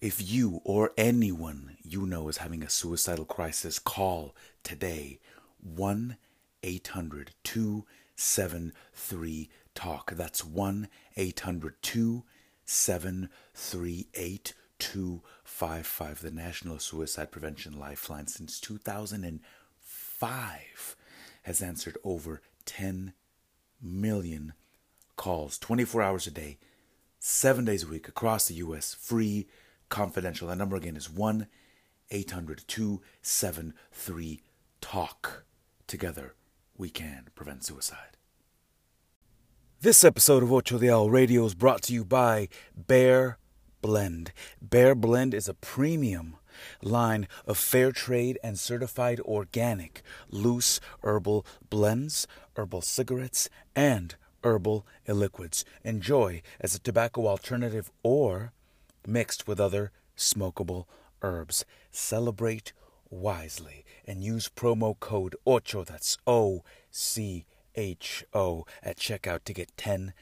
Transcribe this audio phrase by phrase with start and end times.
[0.00, 5.20] If you or anyone you know is having a suicidal crisis, call today
[5.62, 6.16] 1
[6.62, 10.12] 800 273 TALK.
[10.12, 18.26] That's 1 800 273 8255, the National Suicide Prevention Lifeline.
[18.26, 20.96] Since 2005,
[21.42, 23.12] has answered over 10
[23.82, 24.54] million
[25.16, 26.56] calls 24 hours a day,
[27.18, 28.94] seven days a week across the U.S.
[28.94, 29.46] Free,
[29.90, 30.48] confidential.
[30.48, 31.46] That number again is 1
[32.10, 34.42] 800 273
[34.80, 35.44] TALK.
[35.86, 36.34] Together,
[36.76, 38.16] we can prevent suicide.
[39.82, 43.38] This episode of Ocho Diablo Radio is brought to you by Bear
[43.82, 44.32] Blend.
[44.60, 46.36] Bear Blend is a premium
[46.82, 52.26] line of fair trade and certified organic loose herbal blends,
[52.56, 55.64] herbal cigarettes, and herbal liquids.
[55.82, 58.52] Enjoy as a tobacco alternative or
[59.06, 60.86] mixed with other smokable
[61.22, 61.64] herbs.
[61.90, 62.72] Celebrate
[63.10, 69.76] wisely and use promo code OCHO, that's O C H O, at checkout to get
[69.76, 70.12] 10%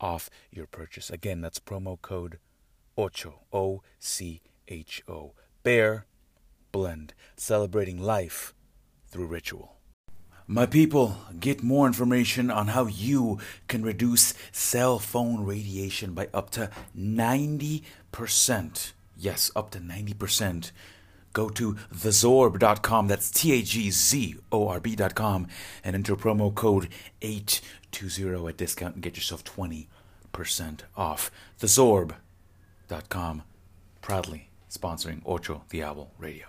[0.00, 1.10] off your purchase.
[1.10, 2.38] Again, that's promo code
[2.96, 5.32] OCHO, O C H O.
[5.62, 6.06] Bear
[6.72, 8.54] Blend, celebrating life
[9.08, 9.73] through ritual.
[10.46, 16.50] My people, get more information on how you can reduce cell phone radiation by up
[16.50, 18.92] to 90%.
[19.16, 20.70] Yes, up to 90%.
[21.32, 25.48] Go to thezorb.com, that's T A G Z O R B.com,
[25.82, 26.90] and enter promo code
[27.22, 29.86] 820 at discount and get yourself 20%
[30.94, 31.30] off.
[31.58, 33.42] Thezorb.com,
[34.02, 36.48] proudly sponsoring Ocho Diablo Radio.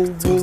[0.00, 0.40] Whoa.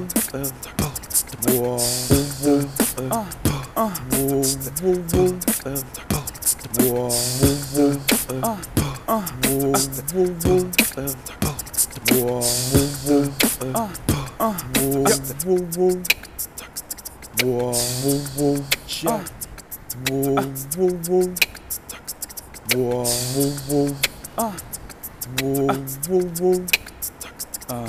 [27.69, 27.83] Uh,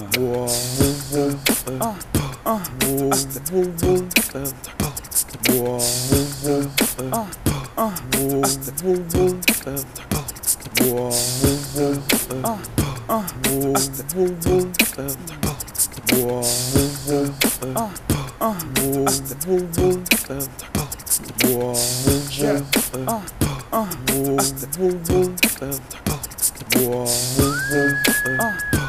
[28.41, 28.68] uh,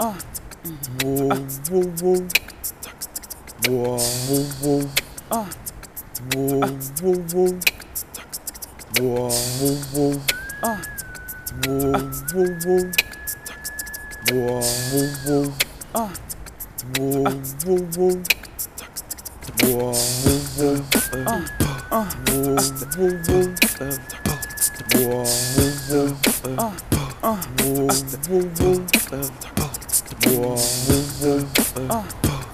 [0.00, 0.18] Uh.
[6.20, 7.58] Whoa, whoa, whoa.
[9.00, 10.20] Whoa, whoa, whoa.
[10.62, 10.76] Ah.
[11.64, 11.96] Whoa,
[12.30, 12.84] whoa, whoa.
[14.28, 15.52] Whoa, whoa, whoa.
[15.94, 16.12] Ah.
[16.98, 17.24] Whoa,
[17.64, 18.20] whoa, whoa.
[19.62, 20.84] Whoa, whoa, whoa.
[21.26, 21.40] Ah.
[21.90, 22.08] Ah.
[22.28, 23.48] Whoa, whoa, whoa.
[24.92, 25.24] Whoa,
[25.56, 26.16] whoa, whoa.
[26.58, 26.76] Ah.
[27.22, 27.40] Ah.
[27.64, 27.88] Whoa,
[28.28, 28.84] whoa, whoa.
[30.26, 31.40] Whoa, whoa, whoa.
[31.88, 32.04] Ah.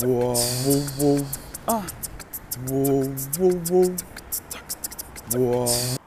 [0.00, 1.47] Whoa, whoa, whoa.
[1.70, 1.84] Oh.
[2.66, 3.04] Whoa,
[3.36, 3.96] whoa, whoa.
[5.36, 5.97] Whoa.